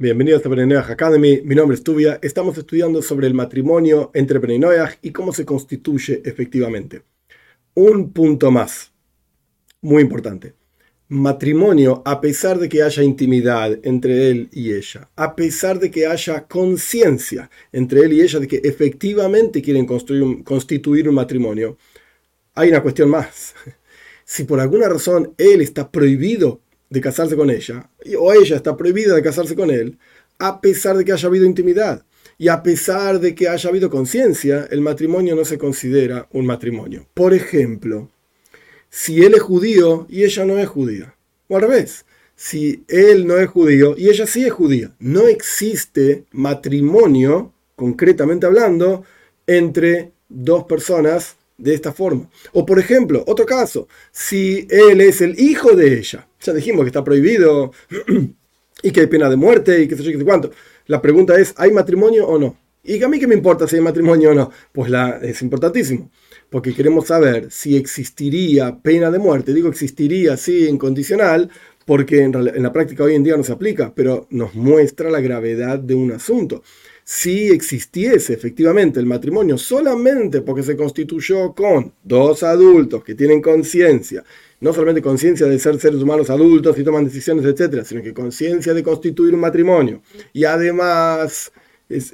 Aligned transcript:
Bienvenidos 0.00 0.46
a 0.46 0.48
Benenoyah 0.48 0.92
Academy, 0.92 1.40
mi 1.42 1.56
nombre 1.56 1.74
es 1.74 1.82
Tubia. 1.82 2.20
Estamos 2.22 2.56
estudiando 2.56 3.02
sobre 3.02 3.26
el 3.26 3.34
matrimonio 3.34 4.12
entre 4.14 4.38
Benenoyah 4.38 4.96
y 5.02 5.10
cómo 5.10 5.32
se 5.32 5.44
constituye 5.44 6.22
efectivamente. 6.24 7.02
Un 7.74 8.12
punto 8.12 8.52
más, 8.52 8.92
muy 9.80 10.02
importante. 10.02 10.54
Matrimonio, 11.08 12.00
a 12.04 12.20
pesar 12.20 12.60
de 12.60 12.68
que 12.68 12.84
haya 12.84 13.02
intimidad 13.02 13.76
entre 13.82 14.30
él 14.30 14.48
y 14.52 14.72
ella, 14.72 15.10
a 15.16 15.34
pesar 15.34 15.80
de 15.80 15.90
que 15.90 16.06
haya 16.06 16.46
conciencia 16.46 17.50
entre 17.72 18.02
él 18.02 18.12
y 18.12 18.20
ella 18.20 18.38
de 18.38 18.46
que 18.46 18.60
efectivamente 18.62 19.60
quieren 19.60 19.84
constituir 19.84 21.08
un 21.08 21.14
matrimonio, 21.16 21.76
hay 22.54 22.68
una 22.68 22.82
cuestión 22.84 23.10
más. 23.10 23.52
Si 24.30 24.44
por 24.44 24.60
alguna 24.60 24.90
razón 24.90 25.32
él 25.38 25.62
está 25.62 25.90
prohibido 25.90 26.60
de 26.90 27.00
casarse 27.00 27.36
con 27.36 27.50
ella, 27.50 27.90
o 28.18 28.32
ella 28.32 28.56
está 28.56 28.76
prohibida 28.76 29.14
de 29.14 29.22
casarse 29.22 29.54
con 29.54 29.70
él, 29.70 29.98
a 30.38 30.60
pesar 30.60 30.96
de 30.96 31.04
que 31.04 31.12
haya 31.12 31.28
habido 31.28 31.44
intimidad. 31.44 32.04
Y 32.40 32.48
a 32.48 32.62
pesar 32.62 33.18
de 33.18 33.34
que 33.34 33.48
haya 33.48 33.68
habido 33.68 33.90
conciencia, 33.90 34.68
el 34.70 34.80
matrimonio 34.80 35.34
no 35.34 35.44
se 35.44 35.58
considera 35.58 36.28
un 36.30 36.46
matrimonio. 36.46 37.06
Por 37.12 37.34
ejemplo, 37.34 38.10
si 38.90 39.24
él 39.24 39.34
es 39.34 39.42
judío 39.42 40.06
y 40.08 40.22
ella 40.22 40.44
no 40.44 40.58
es 40.58 40.68
judía. 40.68 41.16
O 41.48 41.56
al 41.56 41.62
revés, 41.62 42.04
si 42.36 42.84
él 42.86 43.26
no 43.26 43.36
es 43.38 43.48
judío 43.48 43.96
y 43.98 44.08
ella 44.08 44.26
sí 44.26 44.44
es 44.44 44.52
judía. 44.52 44.94
No 45.00 45.26
existe 45.26 46.24
matrimonio, 46.30 47.52
concretamente 47.74 48.46
hablando, 48.46 49.02
entre 49.48 50.12
dos 50.28 50.64
personas 50.64 51.36
de 51.56 51.74
esta 51.74 51.92
forma. 51.92 52.30
O 52.52 52.64
por 52.64 52.78
ejemplo, 52.78 53.24
otro 53.26 53.44
caso, 53.44 53.88
si 54.12 54.68
él 54.70 55.00
es 55.00 55.20
el 55.20 55.38
hijo 55.40 55.74
de 55.74 55.98
ella, 55.98 56.27
ya 56.40 56.52
dijimos 56.52 56.84
que 56.84 56.88
está 56.88 57.04
prohibido 57.04 57.72
y 58.82 58.90
que 58.90 59.00
hay 59.00 59.06
pena 59.06 59.28
de 59.28 59.36
muerte 59.36 59.82
y 59.82 59.88
que 59.88 59.96
sé 59.96 60.02
yo 60.02 60.12
qué 60.12 60.18
sé 60.18 60.24
cuánto. 60.24 60.50
La 60.86 61.02
pregunta 61.02 61.38
es, 61.38 61.54
¿hay 61.56 61.70
matrimonio 61.70 62.26
o 62.26 62.38
no? 62.38 62.56
Y 62.82 63.02
a 63.02 63.08
mí 63.08 63.18
qué 63.18 63.26
me 63.26 63.34
importa 63.34 63.66
si 63.66 63.76
hay 63.76 63.82
matrimonio 63.82 64.30
o 64.30 64.34
no. 64.34 64.50
Pues 64.72 64.90
la, 64.90 65.18
es 65.22 65.42
importantísimo, 65.42 66.10
porque 66.48 66.74
queremos 66.74 67.08
saber 67.08 67.50
si 67.50 67.76
existiría 67.76 68.78
pena 68.80 69.10
de 69.10 69.18
muerte. 69.18 69.52
Digo 69.52 69.68
existiría, 69.68 70.36
sí, 70.36 70.66
incondicional, 70.68 71.50
porque 71.84 72.22
en 72.22 72.62
la 72.62 72.72
práctica 72.72 73.04
hoy 73.04 73.14
en 73.14 73.24
día 73.24 73.36
no 73.36 73.44
se 73.44 73.52
aplica, 73.52 73.92
pero 73.94 74.26
nos 74.30 74.54
muestra 74.54 75.10
la 75.10 75.20
gravedad 75.20 75.78
de 75.78 75.94
un 75.94 76.12
asunto 76.12 76.62
si 77.10 77.48
existiese 77.48 78.34
efectivamente 78.34 79.00
el 79.00 79.06
matrimonio 79.06 79.56
solamente 79.56 80.42
porque 80.42 80.62
se 80.62 80.76
constituyó 80.76 81.54
con 81.54 81.94
dos 82.02 82.42
adultos 82.42 83.02
que 83.02 83.14
tienen 83.14 83.40
conciencia, 83.40 84.22
no 84.60 84.74
solamente 84.74 85.00
conciencia 85.00 85.46
de 85.46 85.58
ser 85.58 85.80
seres 85.80 86.02
humanos 86.02 86.28
adultos 86.28 86.78
y 86.78 86.84
toman 86.84 87.06
decisiones, 87.06 87.46
etcétera, 87.46 87.82
sino 87.82 88.02
que 88.02 88.12
conciencia 88.12 88.74
de 88.74 88.82
constituir 88.82 89.32
un 89.32 89.40
matrimonio. 89.40 90.02
Y 90.34 90.44
además 90.44 91.50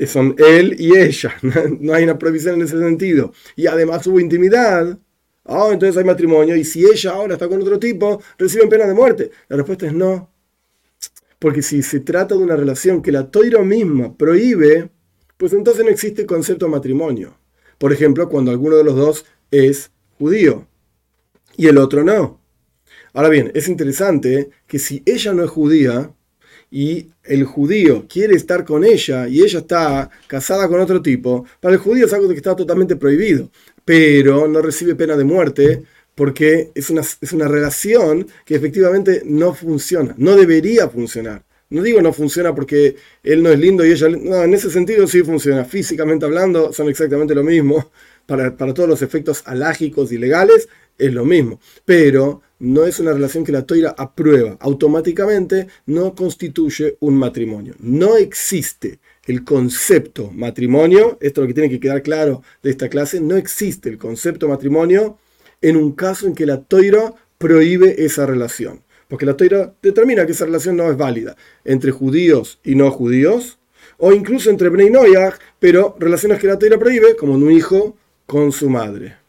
son 0.06 0.36
él 0.38 0.76
y 0.78 0.96
ella, 0.96 1.34
no 1.80 1.92
hay 1.92 2.04
una 2.04 2.16
prohibición 2.16 2.54
en 2.54 2.62
ese 2.62 2.78
sentido. 2.78 3.32
Y 3.56 3.66
además 3.66 4.06
hubo 4.06 4.20
intimidad. 4.20 4.96
Oh, 5.42 5.72
entonces 5.72 5.96
hay 5.96 6.04
matrimonio. 6.04 6.54
Y 6.54 6.62
si 6.62 6.84
ella 6.84 7.14
ahora 7.14 7.34
está 7.34 7.48
con 7.48 7.60
otro 7.60 7.80
tipo, 7.80 8.22
reciben 8.38 8.68
pena 8.68 8.86
de 8.86 8.94
muerte. 8.94 9.32
La 9.48 9.56
respuesta 9.56 9.88
es 9.88 9.92
no. 9.92 10.33
Porque 11.38 11.62
si 11.62 11.82
se 11.82 12.00
trata 12.00 12.34
de 12.34 12.42
una 12.42 12.56
relación 12.56 13.02
que 13.02 13.12
la 13.12 13.30
toira 13.30 13.62
misma 13.62 14.16
prohíbe, 14.16 14.90
pues 15.36 15.52
entonces 15.52 15.84
no 15.84 15.90
existe 15.90 16.26
concepto 16.26 16.66
de 16.66 16.72
matrimonio. 16.72 17.36
Por 17.78 17.92
ejemplo, 17.92 18.28
cuando 18.28 18.50
alguno 18.50 18.76
de 18.76 18.84
los 18.84 18.96
dos 18.96 19.24
es 19.50 19.90
judío 20.18 20.66
y 21.56 21.66
el 21.66 21.78
otro 21.78 22.04
no. 22.04 22.40
Ahora 23.12 23.28
bien, 23.28 23.52
es 23.54 23.68
interesante 23.68 24.50
que 24.66 24.78
si 24.78 25.02
ella 25.06 25.32
no 25.32 25.44
es 25.44 25.50
judía 25.50 26.12
y 26.70 27.10
el 27.22 27.44
judío 27.44 28.06
quiere 28.08 28.34
estar 28.34 28.64
con 28.64 28.84
ella 28.84 29.28
y 29.28 29.42
ella 29.42 29.60
está 29.60 30.10
casada 30.26 30.68
con 30.68 30.80
otro 30.80 31.00
tipo, 31.00 31.44
para 31.60 31.74
el 31.74 31.80
judío 31.80 32.06
es 32.06 32.12
algo 32.12 32.28
que 32.28 32.34
está 32.34 32.56
totalmente 32.56 32.96
prohibido, 32.96 33.50
pero 33.84 34.48
no 34.48 34.60
recibe 34.60 34.96
pena 34.96 35.16
de 35.16 35.24
muerte 35.24 35.84
porque 36.14 36.70
es 36.74 36.90
una, 36.90 37.02
es 37.02 37.32
una 37.32 37.48
relación 37.48 38.26
que 38.44 38.54
efectivamente 38.54 39.22
no 39.24 39.54
funciona, 39.54 40.14
no 40.18 40.36
debería 40.36 40.88
funcionar. 40.88 41.44
No 41.70 41.82
digo 41.82 42.00
no 42.00 42.12
funciona 42.12 42.54
porque 42.54 42.96
él 43.22 43.42
no 43.42 43.50
es 43.50 43.58
lindo 43.58 43.84
y 43.84 43.90
ella... 43.90 44.08
No, 44.08 44.42
en 44.42 44.54
ese 44.54 44.70
sentido 44.70 45.06
sí 45.06 45.22
funciona. 45.22 45.64
Físicamente 45.64 46.24
hablando 46.24 46.72
son 46.72 46.88
exactamente 46.88 47.34
lo 47.34 47.42
mismo. 47.42 47.90
Para, 48.26 48.56
para 48.56 48.72
todos 48.72 48.88
los 48.88 49.02
efectos 49.02 49.42
alágicos 49.44 50.12
y 50.12 50.18
legales 50.18 50.68
es 50.96 51.12
lo 51.12 51.24
mismo. 51.24 51.60
Pero 51.84 52.42
no 52.60 52.86
es 52.86 53.00
una 53.00 53.12
relación 53.12 53.44
que 53.44 53.52
la 53.52 53.66
toira 53.66 53.94
aprueba. 53.98 54.56
Automáticamente 54.60 55.66
no 55.86 56.14
constituye 56.14 56.96
un 57.00 57.16
matrimonio. 57.16 57.74
No 57.80 58.16
existe 58.16 59.00
el 59.26 59.42
concepto 59.42 60.30
matrimonio. 60.30 61.18
Esto 61.20 61.40
es 61.40 61.42
lo 61.42 61.48
que 61.48 61.54
tiene 61.54 61.70
que 61.70 61.80
quedar 61.80 62.02
claro 62.02 62.42
de 62.62 62.70
esta 62.70 62.88
clase. 62.88 63.20
No 63.20 63.36
existe 63.36 63.88
el 63.88 63.98
concepto 63.98 64.48
matrimonio 64.48 65.18
en 65.64 65.76
un 65.76 65.92
caso 65.92 66.26
en 66.26 66.34
que 66.34 66.44
la 66.44 66.62
toira 66.62 67.14
prohíbe 67.38 68.04
esa 68.04 68.26
relación. 68.26 68.82
Porque 69.08 69.24
la 69.24 69.36
toira 69.36 69.74
determina 69.82 70.26
que 70.26 70.32
esa 70.32 70.44
relación 70.44 70.76
no 70.76 70.90
es 70.90 70.96
válida 70.96 71.36
entre 71.64 71.90
judíos 71.90 72.60
y 72.62 72.74
no 72.74 72.90
judíos, 72.90 73.58
o 73.96 74.12
incluso 74.12 74.50
entre 74.50 74.68
Bnei 74.68 74.92
pero 75.58 75.96
relaciones 75.98 76.38
que 76.38 76.48
la 76.48 76.58
toira 76.58 76.78
prohíbe, 76.78 77.16
como 77.16 77.34
un 77.34 77.50
hijo 77.50 77.96
con 78.26 78.52
su 78.52 78.68
madre. 78.68 79.23